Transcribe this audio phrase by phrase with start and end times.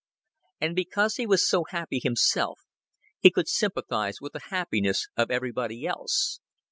[0.59, 2.61] And because he was so happy himself,
[3.19, 6.39] he could sympathize with the happiness of everybody else.